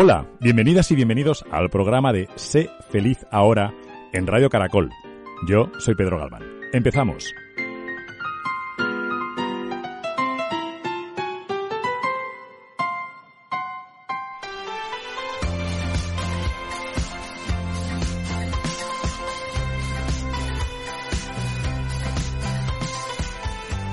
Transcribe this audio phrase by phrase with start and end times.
[0.00, 3.74] Hola, bienvenidas y bienvenidos al programa de Sé feliz ahora
[4.12, 4.90] en Radio Caracol.
[5.48, 6.44] Yo soy Pedro Galván.
[6.72, 7.34] Empezamos.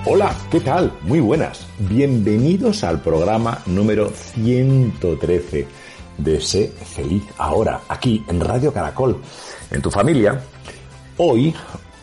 [0.06, 0.94] Hola, ¿qué tal?
[1.02, 1.68] Muy buenas.
[1.80, 5.85] Bienvenidos al programa número 113
[6.18, 9.22] de Sé Feliz Ahora, aquí en Radio Caracol,
[9.72, 10.42] en tu familia.
[11.18, 11.54] Hoy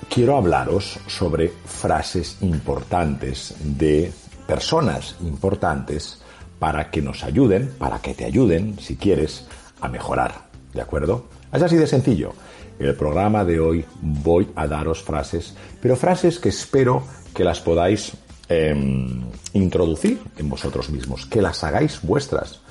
[0.09, 4.13] quiero hablaros sobre frases importantes de
[4.47, 6.21] personas importantes
[6.59, 9.47] para que nos ayuden, para que te ayuden, si quieres,
[9.81, 10.47] a mejorar.
[10.73, 11.27] ¿De acuerdo?
[11.53, 12.33] Es así de sencillo.
[12.79, 17.05] En el programa de hoy voy a daros frases, pero frases que espero
[17.35, 18.13] que las podáis
[18.49, 22.62] em, introducir en vosotros mismos, que las hagáis vuestras.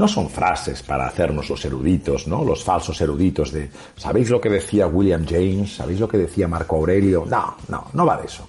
[0.00, 2.42] No son frases para hacernos los eruditos, ¿no?
[2.42, 5.74] Los falsos eruditos de ¿sabéis lo que decía William James?
[5.74, 7.26] ¿Sabéis lo que decía Marco Aurelio?
[7.28, 8.46] No, no, no va de eso.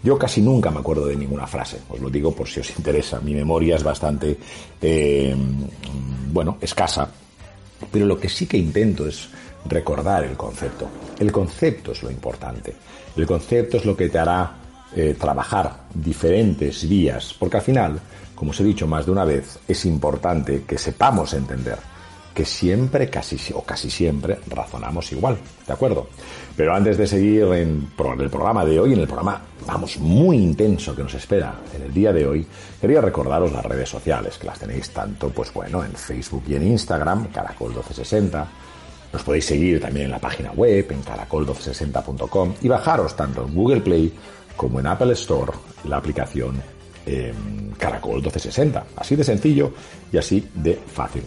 [0.00, 3.18] Yo casi nunca me acuerdo de ninguna frase, os lo digo por si os interesa.
[3.20, 4.38] Mi memoria es bastante,
[4.80, 5.66] em,
[6.32, 7.10] bueno, escasa.
[7.90, 9.28] Pero lo que sí que intento es
[9.64, 10.86] recordar el concepto.
[11.18, 12.76] El concepto es lo importante.
[13.16, 14.54] El concepto es lo que te hará
[14.94, 18.00] eh, trabajar diferentes vías, porque al final,
[18.42, 21.78] como os he dicho más de una vez, es importante que sepamos entender
[22.34, 26.08] que siempre, casi o casi siempre, razonamos igual, ¿de acuerdo?
[26.56, 30.92] Pero antes de seguir en el programa de hoy, en el programa, vamos, muy intenso
[30.96, 32.44] que nos espera en el día de hoy,
[32.80, 36.66] quería recordaros las redes sociales, que las tenéis tanto, pues bueno, en Facebook y en
[36.66, 38.48] Instagram, Caracol 1260,
[39.12, 43.82] nos podéis seguir también en la página web, en caracol1260.com y bajaros tanto en Google
[43.82, 44.12] Play
[44.56, 45.52] como en Apple Store
[45.84, 47.32] la aplicación eh,
[47.78, 48.86] Caracol 1260.
[48.96, 49.72] Así de sencillo
[50.12, 51.22] y así de fácil.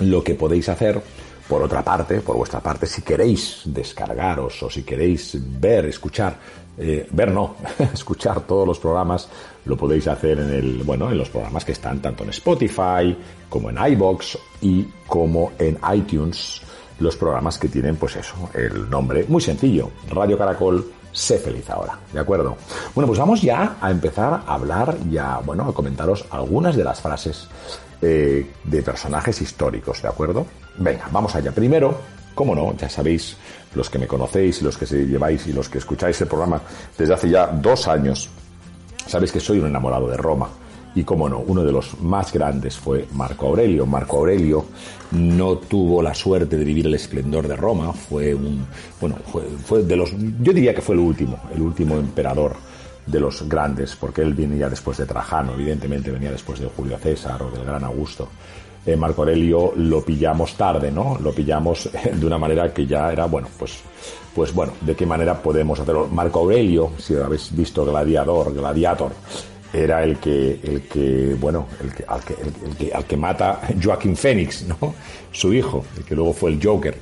[0.00, 1.00] Lo que podéis hacer,
[1.48, 6.38] por otra parte, por vuestra parte, si queréis descargaros o si queréis ver, escuchar,
[6.78, 7.56] eh, ver no,
[7.92, 9.28] escuchar todos los programas,
[9.64, 13.16] lo podéis hacer en el, bueno, en los programas que están tanto en Spotify
[13.48, 16.62] como en iBox y como en iTunes,
[16.98, 21.98] los programas que tienen, pues eso, el nombre muy sencillo, Radio Caracol sé feliz ahora,
[22.12, 22.56] ¿de acuerdo?
[22.94, 26.84] Bueno, pues vamos ya a empezar a hablar y a, bueno, a comentaros algunas de
[26.84, 27.46] las frases
[28.00, 30.46] eh, de personajes históricos, ¿de acuerdo?
[30.78, 31.52] Venga, vamos allá.
[31.52, 31.98] Primero,
[32.34, 33.36] cómo no, ya sabéis,
[33.74, 36.60] los que me conocéis los que se lleváis y los que escucháis el programa
[36.96, 38.28] desde hace ya dos años,
[39.06, 40.48] sabéis que soy un enamorado de Roma.
[40.94, 43.86] Y cómo no, uno de los más grandes fue Marco Aurelio.
[43.86, 44.66] Marco Aurelio
[45.12, 48.64] no tuvo la suerte de vivir el esplendor de Roma, fue un,
[49.00, 49.16] bueno,
[49.64, 50.10] fue, de los,
[50.40, 52.56] yo diría que fue el último, el último emperador
[53.06, 57.42] de los grandes, porque él venía después de Trajano, evidentemente venía después de Julio César
[57.42, 58.28] o del gran Augusto.
[58.84, 61.16] Eh, Marco Aurelio lo pillamos tarde, ¿no?
[61.20, 63.80] Lo pillamos de una manera que ya era, bueno, pues,
[64.34, 66.08] pues bueno, ¿de qué manera podemos hacerlo?
[66.08, 69.12] Marco Aurelio, si habéis visto Gladiador, Gladiator,
[69.72, 73.60] era el que, el que bueno, el que, al, que, el, que, al que mata
[73.82, 74.94] Joaquín Phoenix, ¿no?
[75.32, 76.94] Su hijo, el que luego fue el Joker.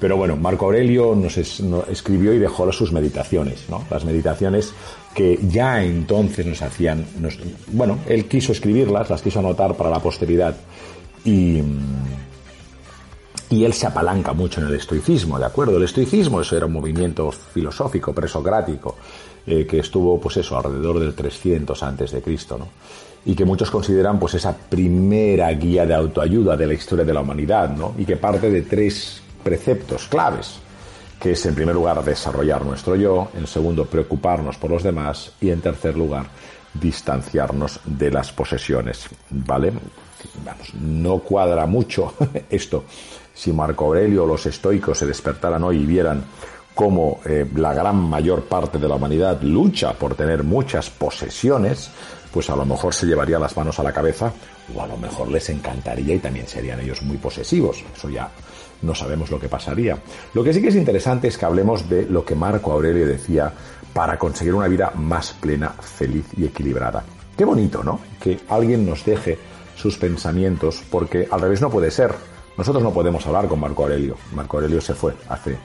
[0.00, 3.84] Pero bueno, Marco Aurelio nos, nos escribió y dejó sus meditaciones, ¿no?
[3.88, 4.72] Las meditaciones
[5.14, 7.38] que ya entonces nos hacían, nos,
[7.68, 10.56] bueno, él quiso escribirlas, las quiso anotar para la posteridad
[11.24, 11.62] y,
[13.50, 15.76] y él se apalanca mucho en el estoicismo, ¿de acuerdo?
[15.76, 18.96] El estoicismo, eso era un movimiento filosófico, presocrático,
[19.46, 22.68] eh, que estuvo, pues eso, alrededor del 300 antes de Cristo, ¿no?
[23.24, 27.20] Y que muchos consideran, pues, esa primera guía de autoayuda de la historia de la
[27.20, 27.94] humanidad, ¿no?
[27.96, 30.58] Y que parte de tres preceptos claves,
[31.20, 35.50] que es, en primer lugar, desarrollar nuestro yo, en segundo, preocuparnos por los demás, y
[35.50, 36.26] en tercer lugar,
[36.74, 39.72] distanciarnos de las posesiones, ¿vale?
[40.44, 42.14] Vamos, no cuadra mucho
[42.50, 42.84] esto.
[43.36, 46.24] Si Marco Aurelio o los estoicos se despertaran hoy y vieran
[46.74, 51.90] cómo eh, la gran mayor parte de la humanidad lucha por tener muchas posesiones,
[52.32, 54.32] pues a lo mejor se llevaría las manos a la cabeza
[54.74, 57.84] o a lo mejor les encantaría y también serían ellos muy posesivos.
[57.94, 58.28] Eso ya
[58.82, 59.98] no sabemos lo que pasaría.
[60.34, 63.52] Lo que sí que es interesante es que hablemos de lo que Marco Aurelio decía
[63.92, 67.04] para conseguir una vida más plena, feliz y equilibrada.
[67.36, 68.00] Qué bonito, ¿no?
[68.20, 69.38] Que alguien nos deje
[69.74, 72.14] sus pensamientos, porque al revés no puede ser.
[72.56, 74.16] Nosotros no podemos hablar con Marco Aurelio.
[74.32, 75.58] Marco Aurelio se fue hace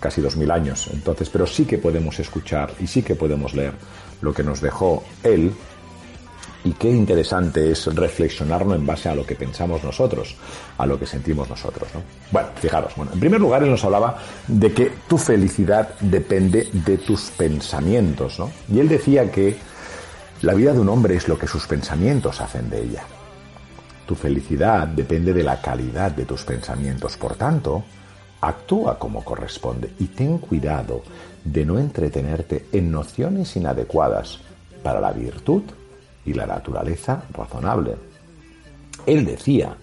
[0.00, 3.72] casi dos mil años, entonces, pero sí que podemos escuchar y sí que podemos leer
[4.20, 5.52] lo que nos dejó él
[6.64, 10.36] y qué interesante es reflexionarlo en base a lo que pensamos nosotros,
[10.76, 11.88] a lo que sentimos nosotros.
[11.94, 12.02] ¿no?
[12.30, 16.98] Bueno, fijaros, bueno, en primer lugar él nos hablaba de que tu felicidad depende de
[16.98, 18.50] tus pensamientos, ¿no?
[18.72, 19.56] Y él decía que
[20.42, 23.04] la vida de un hombre es lo que sus pensamientos hacen de ella.
[24.08, 27.84] Tu felicidad depende de la calidad de tus pensamientos, por tanto,
[28.40, 31.02] actúa como corresponde y ten cuidado
[31.44, 34.40] de no entretenerte en nociones inadecuadas
[34.82, 35.62] para la virtud
[36.24, 37.96] y la naturaleza razonable.
[39.04, 39.76] Él decía,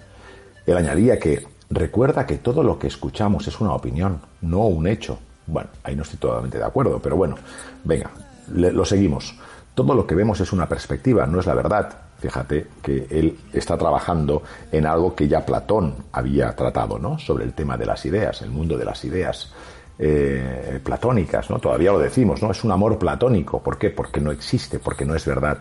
[0.66, 5.20] él añadía que recuerda que todo lo que escuchamos es una opinión, no un hecho.
[5.46, 7.36] Bueno, ahí no estoy totalmente de acuerdo, pero bueno,
[7.84, 8.10] venga,
[8.48, 9.36] lo seguimos.
[9.76, 12.05] Todo lo que vemos es una perspectiva, no es la verdad.
[12.26, 14.42] Fíjate que él está trabajando
[14.72, 17.20] en algo que ya Platón había tratado, ¿no?
[17.20, 19.54] Sobre el tema de las ideas, el mundo de las ideas
[20.00, 21.60] eh, platónicas, ¿no?
[21.60, 22.50] Todavía lo decimos, ¿no?
[22.50, 23.62] Es un amor platónico.
[23.62, 23.92] ¿Por qué?
[23.92, 25.60] Porque no existe, porque no es verdad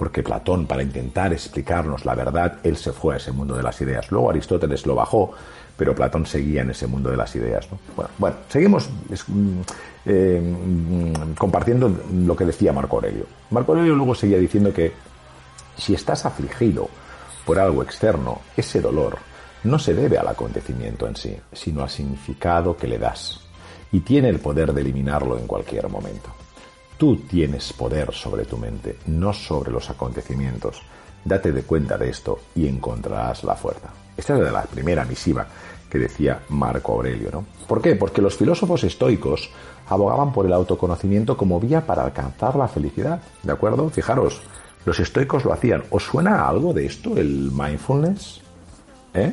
[0.00, 3.78] porque Platón, para intentar explicarnos la verdad, él se fue a ese mundo de las
[3.82, 4.10] ideas.
[4.10, 5.34] Luego Aristóteles lo bajó,
[5.76, 7.68] pero Platón seguía en ese mundo de las ideas.
[8.16, 9.60] Bueno, seguimos mm,
[10.06, 13.26] eh, mm, compartiendo lo que decía Marco Aurelio.
[13.50, 14.90] Marco Aurelio luego seguía diciendo que
[15.76, 16.88] si estás afligido
[17.44, 19.18] por algo externo, ese dolor
[19.64, 23.40] no se debe al acontecimiento en sí, sino al significado que le das,
[23.92, 26.30] y tiene el poder de eliminarlo en cualquier momento.
[26.96, 30.82] Tú tienes poder sobre tu mente, no sobre los acontecimientos.
[31.24, 33.88] Date de cuenta de esto y encontrarás la fuerza.
[34.16, 35.46] Esta es la primera misiva
[35.90, 37.44] que decía Marco Aurelio, ¿no?
[37.66, 37.96] ¿Por qué?
[37.96, 39.50] Porque los filósofos estoicos
[39.88, 43.90] abogaban por el autoconocimiento como vía para alcanzar la felicidad, ¿de acuerdo?
[43.90, 44.40] Fijaros,
[44.84, 45.82] los estoicos lo hacían.
[45.90, 48.40] ¿Os suena algo de esto, el mindfulness?
[49.14, 49.32] ¿Eh?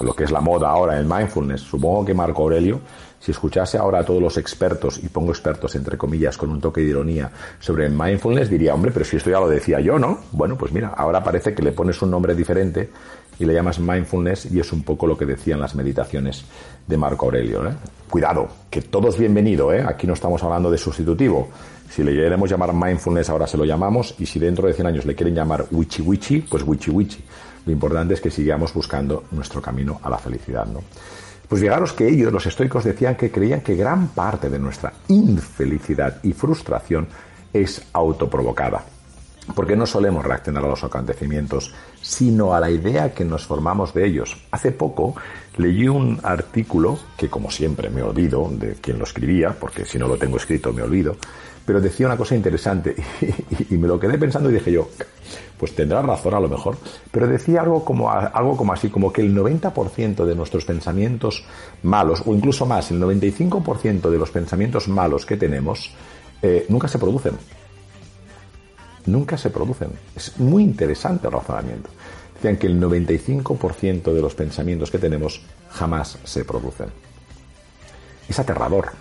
[0.00, 1.60] Lo que es la moda ahora, el mindfulness.
[1.60, 2.80] Supongo que Marco Aurelio
[3.24, 6.82] si escuchase ahora a todos los expertos, y pongo expertos entre comillas con un toque
[6.82, 10.18] de ironía, sobre el mindfulness, diría, hombre, pero si esto ya lo decía yo, ¿no?
[10.32, 12.90] Bueno, pues mira, ahora parece que le pones un nombre diferente
[13.38, 16.44] y le llamas mindfulness y es un poco lo que decían las meditaciones
[16.86, 17.66] de Marco Aurelio.
[17.66, 17.72] ¿eh?
[18.08, 19.84] Cuidado, que todo es bienvenido, ¿eh?
[19.86, 21.48] aquí no estamos hablando de sustitutivo.
[21.90, 25.04] Si le queremos llamar mindfulness, ahora se lo llamamos, y si dentro de 100 años
[25.04, 27.22] le quieren llamar wichi wichi, pues wichi wichi.
[27.66, 30.80] Lo importante es que sigamos buscando nuestro camino a la felicidad, ¿no?
[31.48, 36.18] Pues llegaros que ellos, los estoicos, decían que creían que gran parte de nuestra infelicidad
[36.22, 37.06] y frustración
[37.52, 38.84] es autoprovocada.
[39.54, 44.06] Porque no solemos reaccionar a los acontecimientos, sino a la idea que nos formamos de
[44.06, 44.36] ellos.
[44.50, 45.14] Hace poco
[45.56, 50.08] leí un artículo, que como siempre me olvido de quien lo escribía, porque si no
[50.08, 51.16] lo tengo escrito me olvido,
[51.64, 52.94] pero decía una cosa interesante
[53.70, 54.88] y, me lo quedé pensando y dije yo,
[55.58, 56.76] pues tendrá razón a lo mejor,
[57.10, 61.44] pero decía algo como, algo como así, como que el 90% de nuestros pensamientos
[61.82, 65.92] malos, o incluso más, el 95% de los pensamientos malos que tenemos,
[66.42, 67.34] eh, nunca se producen.
[69.06, 69.90] Nunca se producen.
[70.16, 71.90] Es muy interesante el razonamiento.
[72.34, 76.88] Decían que el 95% de los pensamientos que tenemos jamás se producen.
[78.28, 78.92] Es aterrador.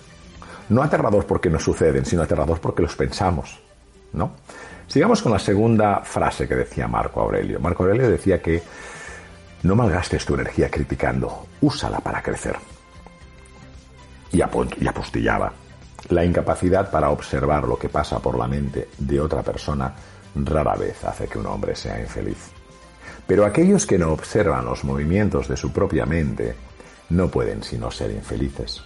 [0.69, 3.59] No aterrador porque nos suceden, sino aterrador porque los pensamos.
[4.13, 4.33] ¿No?
[4.87, 7.59] Sigamos con la segunda frase que decía Marco Aurelio.
[7.59, 8.61] Marco Aurelio decía que
[9.63, 12.57] no malgastes tu energía criticando, úsala para crecer.
[14.31, 15.53] Y, apostillaba.
[16.09, 19.93] La incapacidad para observar lo que pasa por la mente de otra persona
[20.35, 22.51] rara vez hace que un hombre sea infeliz.
[23.25, 26.55] Pero aquellos que no observan los movimientos de su propia mente
[27.09, 28.81] no pueden sino ser infelices.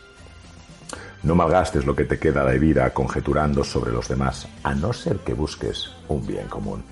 [1.23, 5.17] No malgastes lo que te queda de vida conjeturando sobre los demás, a no ser
[5.19, 6.83] que busques un bien común.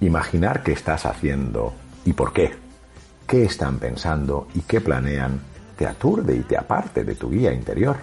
[0.00, 1.74] Imaginar qué estás haciendo
[2.04, 2.54] y por qué,
[3.26, 5.40] qué están pensando y qué planean,
[5.76, 7.96] te aturde y te aparte de tu guía interior.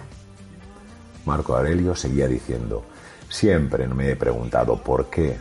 [1.26, 2.84] Marco Aurelio seguía diciendo,
[3.28, 5.36] siempre me he preguntado por qué.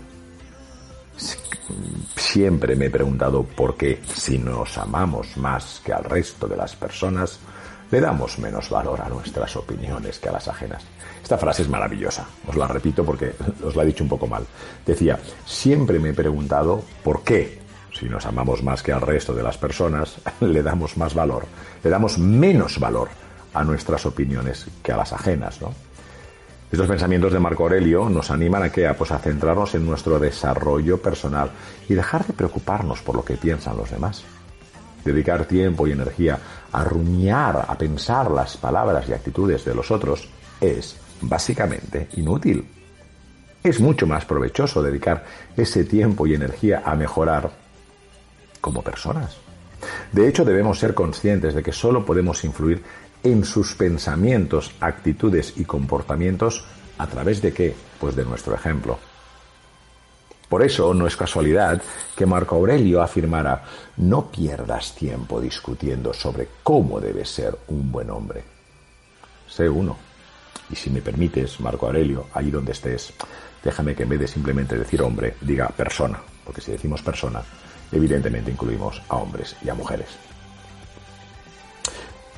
[2.16, 6.76] Siempre me he preguntado por qué si nos amamos más que al resto de las
[6.76, 7.40] personas,
[7.92, 10.84] le damos menos valor a nuestras opiniones que a las ajenas.
[11.22, 14.46] Esta frase es maravillosa, os la repito porque os la he dicho un poco mal.
[14.86, 17.60] Decía, siempre me he preguntado por qué,
[17.94, 21.46] si nos amamos más que al resto de las personas, le damos más valor,
[21.84, 23.10] le damos menos valor
[23.54, 25.74] a nuestras opiniones que a las ajenas, ¿no?
[26.74, 31.00] Estos pensamientos de Marco Aurelio nos animan a que pues a centrarnos en nuestro desarrollo
[31.00, 31.52] personal
[31.88, 34.24] y dejar de preocuparnos por lo que piensan los demás.
[35.06, 36.40] Dedicar tiempo y energía
[36.72, 40.28] a rumiar, a pensar las palabras y actitudes de los otros
[40.60, 42.68] es básicamente inútil.
[43.64, 45.24] Es mucho más provechoso dedicar
[45.56, 47.52] ese tiempo y energía a mejorar
[48.60, 49.38] como personas.
[50.12, 52.82] De hecho, debemos ser conscientes de que solo podemos influir
[53.24, 56.66] en sus pensamientos, actitudes y comportamientos
[56.98, 57.76] a través de qué?
[58.00, 59.00] Pues de nuestro ejemplo.
[60.50, 61.82] Por eso no es casualidad
[62.16, 63.64] que Marco Aurelio afirmara,
[63.98, 68.44] no pierdas tiempo discutiendo sobre cómo debe ser un buen hombre.
[69.48, 69.98] Sé uno.
[70.70, 73.14] Y si me permites, Marco Aurelio, ahí donde estés,
[73.64, 77.42] déjame que en vez de simplemente decir hombre, diga persona, porque si decimos persona,
[77.92, 80.10] evidentemente incluimos a hombres y a mujeres.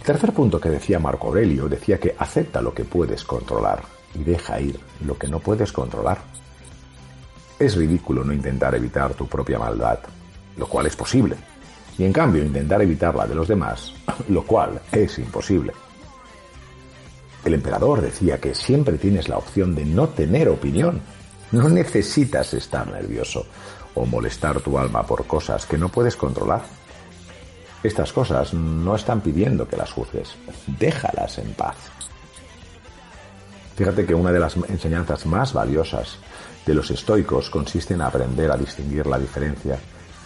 [0.05, 3.81] Tercer punto que decía Marco Aurelio decía que acepta lo que puedes controlar
[4.13, 6.19] y deja ir lo que no puedes controlar.
[7.57, 9.97] Es ridículo no intentar evitar tu propia maldad,
[10.57, 11.35] lo cual es posible,
[11.97, 13.93] y en cambio intentar evitar la de los demás,
[14.29, 15.73] lo cual es imposible.
[17.43, 21.01] El emperador decía que siempre tienes la opción de no tener opinión.
[21.51, 23.47] No necesitas estar nervioso
[23.95, 26.61] o molestar tu alma por cosas que no puedes controlar.
[27.85, 30.35] Estas cosas no están pidiendo que las juzgues.
[30.79, 31.75] Déjalas en paz.
[33.75, 36.17] Fíjate que una de las enseñanzas más valiosas
[36.65, 39.77] de los estoicos consiste en aprender a distinguir la diferencia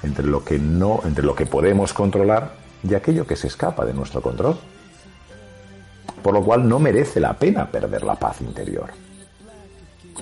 [0.03, 3.93] entre lo que no, entre lo que podemos controlar y aquello que se escapa de
[3.93, 4.57] nuestro control.
[6.23, 8.89] Por lo cual no merece la pena perder la paz interior.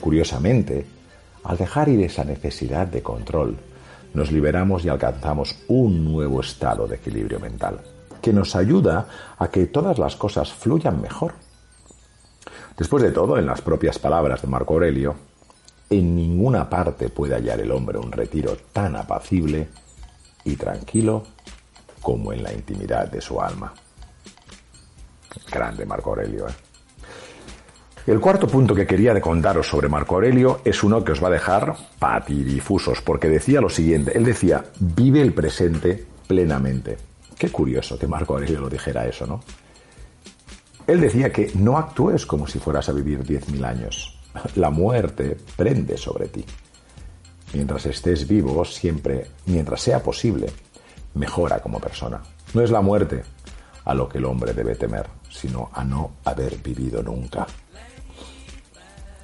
[0.01, 0.87] Curiosamente,
[1.43, 3.57] al dejar ir esa necesidad de control,
[4.17, 7.79] nos liberamos y alcanzamos un nuevo estado de equilibrio mental,
[8.19, 9.07] que nos ayuda
[9.37, 11.35] a que todas las cosas fluyan mejor.
[12.75, 15.15] Después de todo, en las propias palabras de Marco Aurelio,
[15.91, 19.69] en ninguna parte puede hallar el hombre un retiro tan apacible
[20.43, 21.23] y tranquilo
[22.01, 23.71] como en la intimidad de su alma.
[25.51, 26.47] Grande Marco Aurelio.
[26.47, 26.66] ¿eh?
[28.07, 31.31] El cuarto punto que quería contaros sobre Marco Aurelio es uno que os va a
[31.31, 36.97] dejar patidifusos, porque decía lo siguiente, él decía, vive el presente plenamente.
[37.37, 39.41] Qué curioso que Marco Aurelio lo dijera eso, ¿no?
[40.87, 44.17] Él decía que no actúes como si fueras a vivir 10.000 años,
[44.55, 46.45] la muerte prende sobre ti.
[47.51, 50.47] Mientras estés vivo, siempre, mientras sea posible,
[51.15, 52.21] mejora como persona.
[52.53, 53.23] No es la muerte
[53.83, 57.45] a lo que el hombre debe temer, sino a no haber vivido nunca.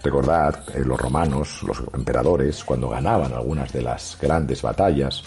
[0.03, 5.23] Recordad, eh, los romanos, los emperadores, cuando ganaban algunas de las grandes batallas,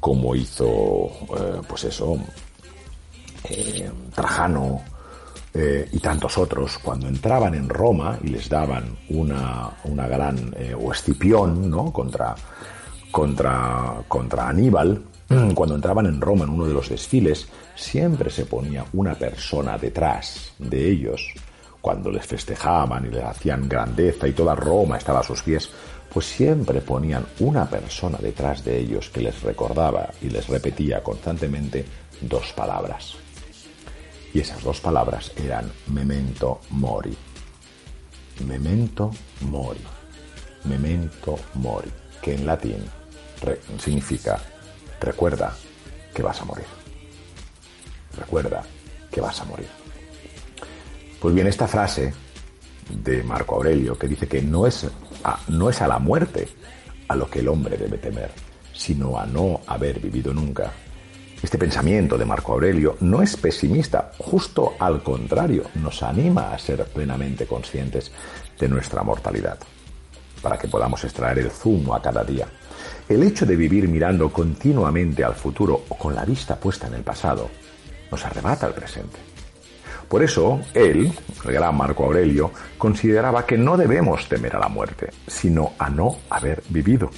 [0.00, 2.16] como hizo, eh, pues eso,
[3.50, 4.82] eh, Trajano,
[5.90, 11.70] y tantos otros, cuando entraban en Roma y les daban una, una gran, o Escipión,
[11.70, 11.90] ¿no?
[11.94, 12.34] Contra,
[13.10, 15.02] contra, contra Aníbal,
[15.54, 20.52] cuando entraban en Roma en uno de los desfiles, siempre se ponía una persona detrás
[20.58, 21.32] de ellos,
[21.86, 25.70] cuando les festejaban y les hacían grandeza y toda Roma estaba a sus pies,
[26.12, 31.84] pues siempre ponían una persona detrás de ellos que les recordaba y les repetía constantemente
[32.22, 33.14] dos palabras.
[34.34, 37.16] Y esas dos palabras eran memento mori.
[38.44, 39.12] Memento
[39.42, 39.84] mori.
[40.64, 41.92] Memento mori.
[42.20, 42.84] Que en latín
[43.78, 44.40] significa
[45.00, 45.54] recuerda
[46.12, 46.66] que vas a morir.
[48.18, 48.64] Recuerda
[49.08, 49.85] que vas a morir.
[51.20, 52.12] Pues bien, esta frase
[52.90, 54.86] de Marco Aurelio que dice que no es
[55.24, 56.48] a, no es a la muerte
[57.08, 58.30] a lo que el hombre debe temer,
[58.72, 60.72] sino a no haber vivido nunca,
[61.42, 66.84] este pensamiento de Marco Aurelio no es pesimista, justo al contrario, nos anima a ser
[66.86, 68.10] plenamente conscientes
[68.58, 69.58] de nuestra mortalidad,
[70.40, 72.48] para que podamos extraer el zumo a cada día.
[73.06, 77.02] El hecho de vivir mirando continuamente al futuro o con la vista puesta en el
[77.02, 77.50] pasado
[78.10, 79.35] nos arrebata el presente.
[80.08, 81.12] Por eso, él,
[81.44, 86.18] el gran Marco Aurelio, consideraba que no debemos temer a la muerte, sino a no
[86.30, 87.10] haber vivido.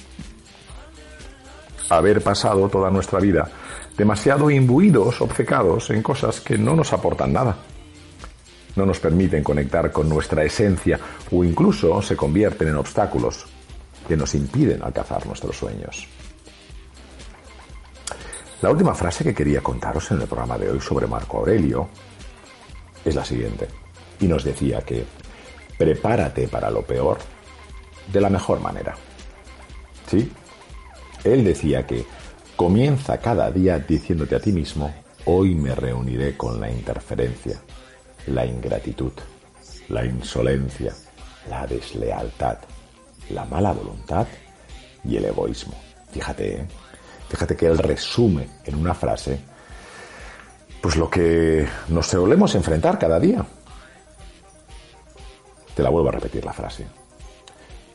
[1.89, 3.49] Haber pasado toda nuestra vida
[3.95, 7.57] demasiado imbuidos, obcecados en cosas que no nos aportan nada.
[8.75, 10.99] No nos permiten conectar con nuestra esencia
[11.31, 13.45] o incluso se convierten en obstáculos
[14.07, 16.07] que nos impiden alcanzar nuestros sueños.
[18.61, 21.89] La última frase que quería contaros en el programa de hoy sobre Marco Aurelio
[23.05, 23.67] es la siguiente.
[24.19, 25.05] Y nos decía que
[25.77, 27.19] prepárate para lo peor
[28.11, 28.95] de la mejor manera.
[30.07, 30.31] ¿Sí?
[31.23, 32.05] Él decía que
[32.59, 37.57] Comienza cada día diciéndote a ti mismo, hoy me reuniré con la interferencia,
[38.27, 39.13] la ingratitud,
[39.87, 40.93] la insolencia,
[41.49, 42.57] la deslealtad,
[43.29, 44.27] la mala voluntad
[45.05, 45.73] y el egoísmo.
[46.11, 46.67] Fíjate, ¿eh?
[47.29, 49.39] fíjate que él resume en una frase
[50.81, 53.45] pues lo que nos solemos enfrentar cada día.
[55.75, 56.85] Te la vuelvo a repetir la frase.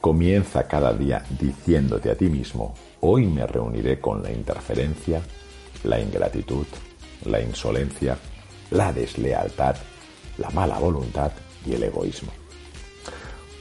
[0.00, 5.22] Comienza cada día diciéndote a ti mismo, hoy me reuniré con la interferencia,
[5.84, 6.66] la ingratitud
[7.24, 8.16] la insolencia,
[8.70, 9.76] la deslealtad,
[10.38, 11.32] la mala voluntad
[11.66, 12.32] y el egoísmo.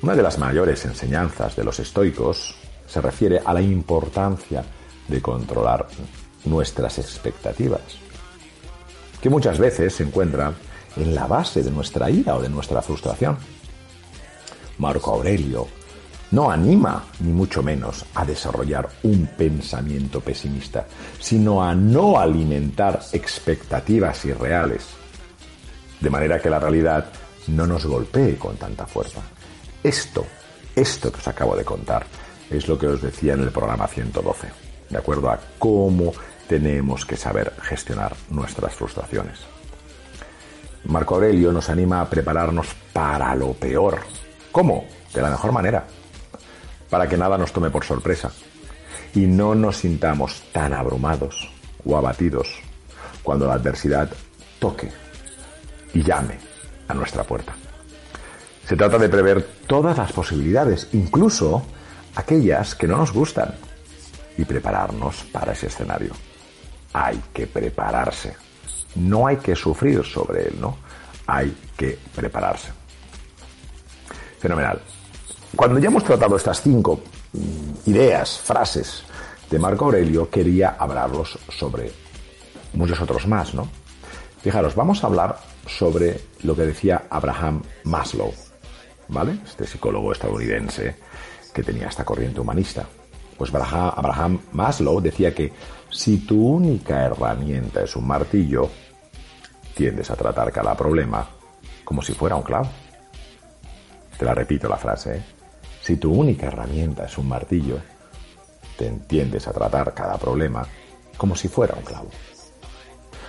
[0.01, 2.55] Una de las mayores enseñanzas de los estoicos
[2.87, 4.63] se refiere a la importancia
[5.07, 5.87] de controlar
[6.45, 7.81] nuestras expectativas,
[9.23, 10.53] que muchas veces se encuentran
[10.97, 13.37] en la base de nuestra ira o de nuestra frustración.
[14.79, 15.65] Marco Aurelio
[16.31, 20.85] no anima, ni mucho menos, a desarrollar un pensamiento pesimista,
[21.21, 24.87] sino a no alimentar expectativas irreales,
[26.01, 27.05] de manera que la realidad
[27.47, 29.21] no nos golpee con tanta fuerza.
[29.81, 30.25] Esto,
[30.75, 32.05] esto que os acabo de contar,
[32.49, 34.47] es lo que os decía en el programa 112,
[34.89, 36.11] de acuerdo a cómo
[36.47, 39.39] tenemos que saber gestionar nuestras frustraciones.
[40.85, 43.99] Marco Aurelio nos anima a prepararnos para lo peor.
[44.51, 44.85] ¿Cómo?
[45.13, 45.85] De la mejor manera.
[46.89, 48.31] Para que nada nos tome por sorpresa
[49.15, 51.49] y no nos sintamos tan abrumados
[51.85, 52.49] o abatidos
[53.23, 54.09] cuando la adversidad
[54.59, 54.91] toque
[55.93, 56.37] y llame
[56.87, 57.53] a nuestra puerta.
[58.67, 61.63] Se trata de prever todas las posibilidades, incluso
[62.15, 63.53] aquellas que no nos gustan,
[64.37, 66.11] y prepararnos para ese escenario.
[66.93, 68.35] Hay que prepararse.
[68.95, 70.77] No hay que sufrir sobre él, ¿no?
[71.27, 72.71] Hay que prepararse.
[74.39, 74.81] Fenomenal.
[75.55, 77.01] Cuando ya hemos tratado estas cinco
[77.33, 79.03] mm, ideas, frases
[79.49, 81.91] de Marco Aurelio, quería hablarlos sobre
[82.73, 83.69] muchos otros más, ¿no?
[84.41, 88.33] Fijaros, vamos a hablar sobre lo que decía Abraham Maslow,
[89.07, 89.37] ¿vale?
[89.45, 90.97] Este psicólogo estadounidense
[91.53, 92.85] que tenía esta corriente humanista.
[93.37, 95.53] Pues Abraham Maslow decía que
[95.93, 98.69] si tu única herramienta es un martillo,
[99.75, 101.27] tiendes a tratar cada problema
[101.83, 102.67] como si fuera un clavo.
[104.17, 105.17] Te la repito la frase.
[105.17, 105.23] ¿eh?
[105.81, 107.77] Si tu única herramienta es un martillo,
[108.75, 110.65] te entiendes a tratar cada problema
[111.15, 112.09] como si fuera un clavo.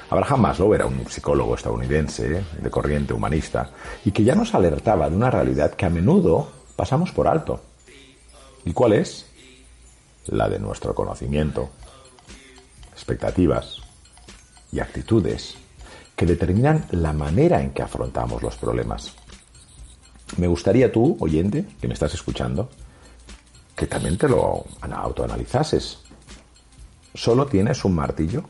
[0.09, 2.45] Abraham Maslow era un psicólogo estadounidense ¿eh?
[2.63, 3.71] de corriente humanista
[4.05, 7.61] y que ya nos alertaba de una realidad que a menudo pasamos por alto.
[8.65, 9.27] ¿Y cuál es?
[10.27, 11.69] La de nuestro conocimiento,
[12.95, 13.79] expectativas
[14.73, 15.57] y actitudes
[16.17, 19.13] que determinan la manera en que afrontamos los problemas.
[20.37, 22.71] Me gustaría tú, oyente, que me estás escuchando,
[23.77, 25.99] que también te lo autoanalizases.
[27.15, 28.45] ¿Solo tienes un martillo?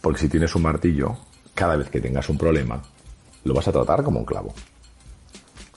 [0.00, 1.16] Porque si tienes un martillo,
[1.54, 2.82] cada vez que tengas un problema,
[3.44, 4.52] lo vas a tratar como un clavo.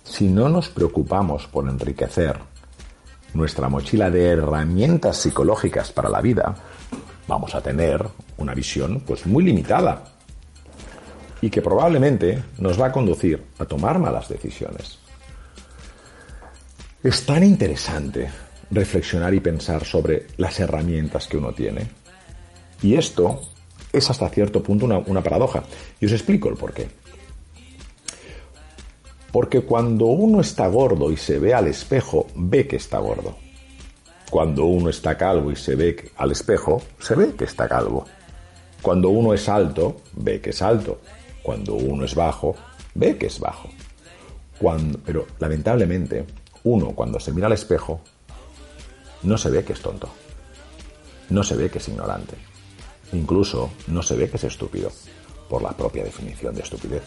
[0.04, 2.40] Si no nos preocupamos por enriquecer
[3.34, 6.56] nuestra mochila de herramientas psicológicas para la vida,
[7.28, 8.06] vamos a tener
[8.38, 10.04] una visión pues muy limitada
[11.42, 15.00] y que probablemente nos va a conducir a tomar malas decisiones.
[17.04, 18.30] Es tan interesante
[18.72, 21.88] reflexionar y pensar sobre las herramientas que uno tiene.
[22.82, 23.42] Y esto
[23.94, 25.64] es hasta cierto punto una, una paradoja.
[26.00, 26.88] Y os explico el porqué.
[29.32, 33.38] Porque cuando uno está gordo y se ve al espejo, ve que está gordo.
[34.30, 38.06] Cuando uno está calvo y se ve al espejo, se ve que está calvo.
[38.82, 41.00] Cuando uno es alto, ve que es alto.
[41.42, 42.56] Cuando uno es bajo,
[42.94, 43.70] ve que es bajo.
[44.60, 46.26] Cuando, pero lamentablemente,
[46.64, 48.02] uno cuando se mira al espejo,
[49.24, 50.10] no se ve que es tonto.
[51.30, 52.36] No se ve que es ignorante.
[53.14, 54.92] Incluso no se ve que es estúpido,
[55.50, 57.04] por la propia definición de estupidez.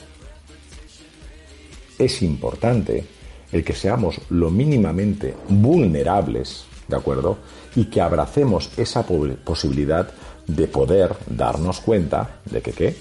[1.98, 3.04] Es importante
[3.50, 7.38] el que seamos lo mínimamente vulnerables, ¿de acuerdo?
[7.76, 10.10] Y que abracemos esa posibilidad
[10.46, 12.96] de poder darnos cuenta de que qué,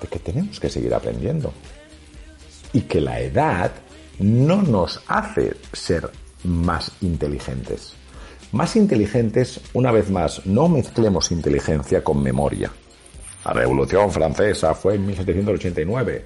[0.00, 1.52] de que tenemos que seguir aprendiendo.
[2.72, 3.72] Y que la edad
[4.18, 6.10] no nos hace ser
[6.44, 7.94] más inteligentes.
[8.52, 12.70] Más inteligentes, una vez más, no mezclemos inteligencia con memoria.
[13.44, 16.24] La Revolución Francesa fue en 1789.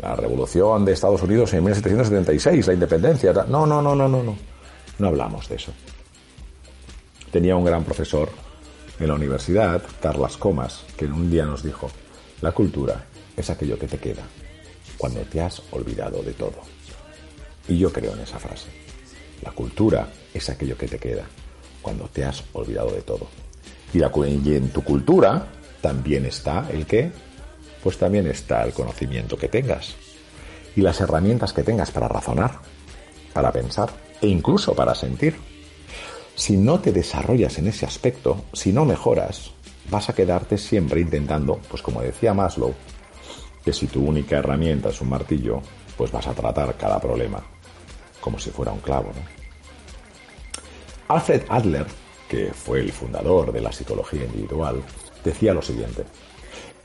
[0.00, 3.32] La Revolución de Estados Unidos en 1776, la independencia.
[3.48, 4.53] No, no, no, no, no, no.
[4.98, 5.72] No hablamos de eso.
[7.30, 8.30] Tenía un gran profesor
[9.00, 11.90] en la universidad, Carlas Comas, que un día nos dijo,
[12.40, 14.22] la cultura es aquello que te queda
[14.96, 16.60] cuando te has olvidado de todo.
[17.66, 18.68] Y yo creo en esa frase.
[19.42, 21.24] La cultura es aquello que te queda
[21.82, 23.26] cuando te has olvidado de todo.
[23.92, 25.46] Y, la, y en tu cultura
[25.80, 27.10] también está el qué?
[27.82, 29.94] Pues también está el conocimiento que tengas.
[30.76, 32.60] Y las herramientas que tengas para razonar,
[33.32, 35.36] para pensar e incluso para sentir.
[36.34, 39.52] Si no te desarrollas en ese aspecto, si no mejoras,
[39.90, 42.74] vas a quedarte siempre intentando, pues como decía Maslow,
[43.64, 45.60] que si tu única herramienta es un martillo,
[45.96, 47.42] pues vas a tratar cada problema
[48.24, 49.12] como si fuera un clavo.
[51.08, 51.86] Alfred Adler,
[52.26, 54.82] que fue el fundador de la psicología individual,
[55.22, 56.04] decía lo siguiente,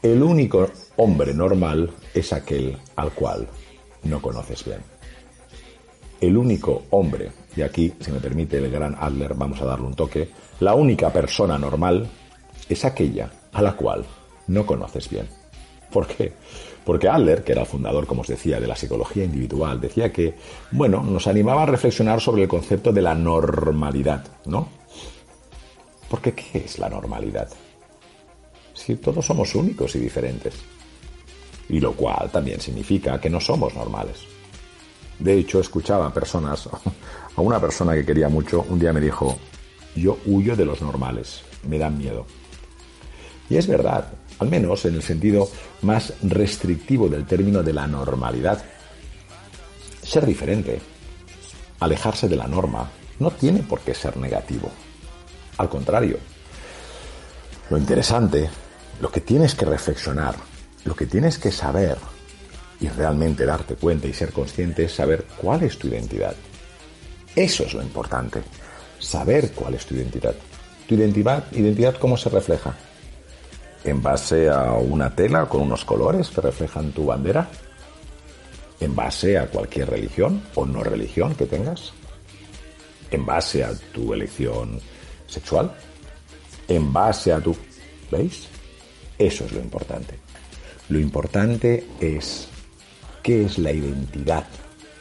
[0.01, 3.47] El único hombre normal es aquel al cual
[4.03, 4.81] no conoces bien.
[6.21, 9.93] El único hombre, y aquí, si me permite el gran Adler, vamos a darle un
[9.93, 10.29] toque,
[10.59, 12.09] la única persona normal
[12.67, 14.05] es aquella a la cual
[14.47, 15.27] no conoces bien.
[15.91, 16.33] ¿Por qué?
[16.83, 20.35] Porque Adler, que era el fundador, como os decía, de la psicología individual, decía que,
[20.71, 24.67] bueno, nos animaba a reflexionar sobre el concepto de la normalidad, ¿no?
[26.09, 27.47] Porque ¿qué es la normalidad?
[28.73, 30.55] Si todos somos únicos y diferentes.
[31.69, 34.38] Y lo cual también significa que no somos normales.
[35.19, 36.69] De hecho, escuchaba a personas,
[37.35, 39.37] a una persona que quería mucho, un día me dijo,
[39.95, 42.25] yo huyo de los normales, me dan miedo.
[43.49, 45.49] Y es verdad, al menos en el sentido
[45.81, 48.63] más restrictivo del término de la normalidad.
[50.01, 50.79] Ser diferente,
[51.79, 54.71] alejarse de la norma, no tiene por qué ser negativo.
[55.57, 56.17] Al contrario,
[57.69, 58.49] lo interesante,
[59.01, 60.35] lo que tienes que reflexionar,
[60.85, 61.97] lo que tienes que saber
[62.81, 66.35] y realmente darte cuenta y ser consciente es saber cuál es tu identidad.
[67.35, 68.41] Eso es lo importante,
[68.99, 70.35] saber cuál es tu identidad.
[70.87, 72.75] Tu identidad, identidad cómo se refleja?
[73.83, 77.49] En base a una tela con unos colores que reflejan tu bandera,
[78.79, 81.93] en base a cualquier religión o no religión que tengas,
[83.11, 84.79] en base a tu elección
[85.27, 85.71] sexual,
[86.67, 87.55] en base a tu...
[88.11, 88.47] ¿Veis?
[89.17, 90.17] Eso es lo importante.
[90.89, 92.48] Lo importante es
[93.21, 94.45] qué es la identidad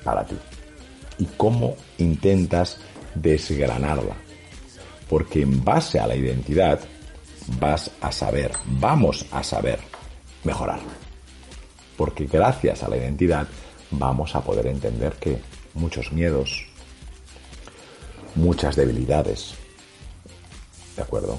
[0.04, 0.36] para ti
[1.18, 2.78] y cómo intentas
[3.14, 4.14] desgranarla.
[5.08, 6.80] Porque en base a la identidad
[7.58, 9.80] vas a saber, vamos a saber
[10.44, 10.80] mejorar.
[11.96, 13.48] Porque gracias a la identidad
[13.90, 15.38] vamos a poder entender que
[15.74, 16.66] muchos miedos,
[18.34, 19.54] muchas debilidades,
[20.96, 21.38] ¿de acuerdo?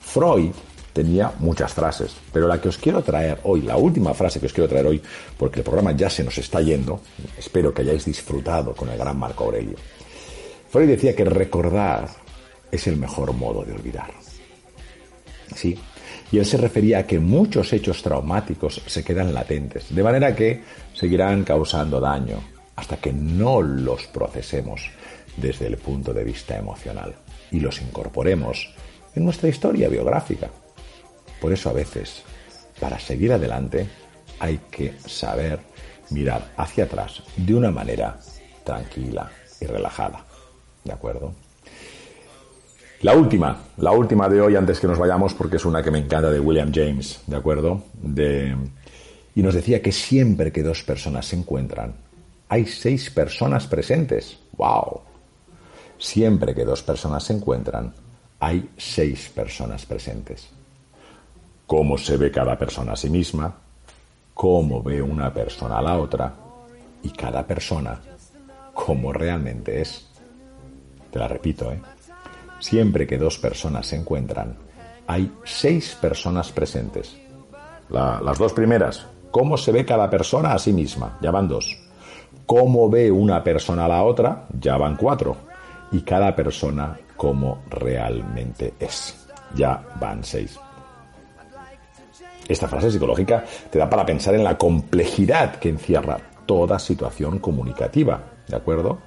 [0.00, 0.52] Freud
[0.94, 4.52] tenía muchas frases, pero la que os quiero traer hoy, la última frase que os
[4.52, 5.02] quiero traer hoy,
[5.36, 7.00] porque el programa ya se nos está yendo,
[7.36, 9.76] espero que hayáis disfrutado con el gran Marco Aurelio.
[10.70, 12.08] Freud decía que recordar
[12.70, 14.10] es el mejor modo de olvidar.
[15.54, 15.76] Sí,
[16.32, 20.62] y él se refería a que muchos hechos traumáticos se quedan latentes, de manera que
[20.94, 22.40] seguirán causando daño
[22.76, 24.90] hasta que no los procesemos
[25.36, 27.14] desde el punto de vista emocional
[27.50, 28.72] y los incorporemos
[29.14, 30.50] en nuestra historia biográfica.
[31.44, 32.22] Por eso a veces,
[32.80, 33.86] para seguir adelante,
[34.38, 35.60] hay que saber
[36.08, 38.18] mirar hacia atrás de una manera
[38.64, 39.30] tranquila
[39.60, 40.24] y relajada.
[40.82, 41.34] ¿De acuerdo?
[43.02, 45.98] La última, la última de hoy antes que nos vayamos porque es una que me
[45.98, 47.84] encanta de William James, ¿de acuerdo?
[47.92, 48.56] De,
[49.34, 51.92] y nos decía que siempre que dos personas se encuentran,
[52.48, 54.38] hay seis personas presentes.
[54.56, 55.02] ¡Wow!
[55.98, 57.92] Siempre que dos personas se encuentran,
[58.40, 60.48] hay seis personas presentes.
[61.66, 63.54] Cómo se ve cada persona a sí misma,
[64.34, 66.34] cómo ve una persona a la otra
[67.02, 68.00] y cada persona
[68.74, 70.06] cómo realmente es.
[71.10, 71.80] Te la repito, ¿eh?
[72.58, 74.56] Siempre que dos personas se encuentran,
[75.06, 77.16] hay seis personas presentes.
[77.88, 81.76] las dos primeras, cómo se ve cada persona a sí misma, ya van dos.
[82.46, 85.36] Cómo ve una persona a la otra, ya van cuatro.
[85.92, 89.26] Y cada persona como realmente es.
[89.54, 90.58] Ya van seis.
[92.48, 98.22] Esta frase psicológica te da para pensar en la complejidad que encierra toda situación comunicativa,
[98.48, 98.98] ¿de acuerdo?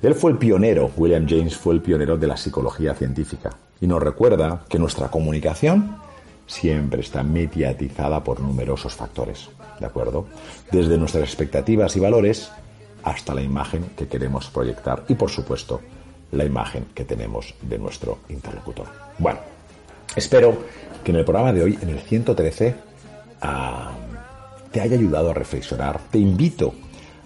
[0.00, 4.02] Él fue el pionero, William James fue el pionero de la psicología científica y nos
[4.02, 5.96] recuerda que nuestra comunicación
[6.46, 10.26] siempre está mediatizada por numerosos factores, ¿de acuerdo?
[10.72, 12.50] Desde nuestras expectativas y valores
[13.02, 15.80] hasta la imagen que queremos proyectar y, por supuesto,
[16.32, 18.86] la imagen que tenemos de nuestro interlocutor.
[19.18, 19.40] Bueno,
[20.18, 20.58] espero
[21.02, 22.74] que en el programa de hoy, en el 113,
[23.40, 23.92] ah,
[24.70, 26.00] te haya ayudado a reflexionar.
[26.10, 26.74] Te invito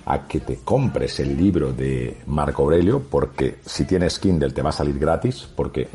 [0.05, 4.71] a que te compres el libro de Marco Aurelio, porque si tienes Kindle te va
[4.71, 5.89] a salir gratis, porque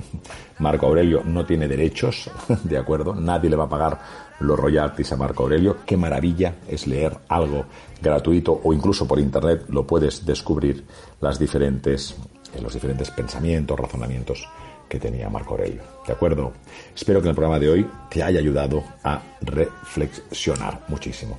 [0.60, 2.30] Marco Aurelio no tiene derechos,
[2.64, 3.14] ¿de acuerdo?
[3.14, 4.00] Nadie le va a pagar
[4.40, 5.78] los royalties a Marco Aurelio.
[5.86, 7.66] Qué maravilla es leer algo
[8.02, 10.86] gratuito o incluso por internet lo puedes descubrir
[11.22, 12.16] las diferentes
[12.56, 14.48] en los diferentes pensamientos, razonamientos
[14.88, 15.82] que tenía Marco Aurelio.
[16.06, 16.54] ¿De acuerdo?
[16.96, 21.38] Espero que el programa de hoy te haya ayudado a reflexionar muchísimo.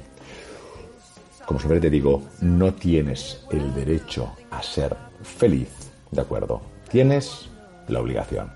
[1.46, 5.70] Como siempre te digo, no tienes el derecho a ser feliz,
[6.10, 6.60] ¿de acuerdo?
[6.90, 7.48] Tienes
[7.88, 8.52] la obligación.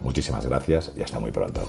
[0.00, 1.68] Muchísimas gracias y hasta muy pronto.